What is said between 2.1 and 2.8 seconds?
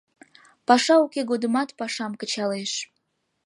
кычалеш.